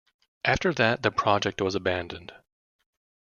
After 0.43 0.73
that 0.73 1.03
the 1.03 1.11
project 1.11 1.61
was 1.61 1.75
abandoned. 1.75 2.33